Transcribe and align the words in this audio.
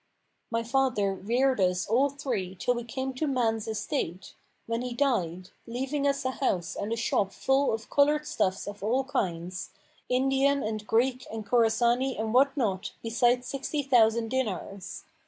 My 0.49 0.63
father 0.63 1.13
reared 1.13 1.61
us 1.61 1.85
all 1.87 2.09
three 2.09 2.55
till 2.55 2.73
we 2.73 2.83
came 2.85 3.13
to 3.13 3.27
man's 3.27 3.67
estate, 3.67 4.33
when 4.65 4.81
he 4.81 4.95
died, 4.95 5.51
leaving 5.67 6.07
us 6.07 6.25
a 6.25 6.31
house 6.31 6.75
and 6.75 6.91
a 6.91 6.95
shop 6.95 7.31
full 7.31 7.71
of 7.71 7.87
coloured 7.91 8.25
stuffs 8.25 8.65
of 8.67 8.83
all 8.83 9.03
kinds, 9.03 9.69
Indian 10.09 10.63
and 10.63 10.87
Greek 10.87 11.27
and 11.31 11.45
Khorбsбni 11.45 12.19
and 12.19 12.33
what 12.33 12.57
not, 12.57 12.93
besides 13.03 13.45
sixty 13.45 13.83
thousand 13.83 14.29
dinars. 14.31 15.03